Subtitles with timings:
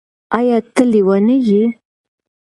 [0.37, 1.63] ایا ته لیونی یې؟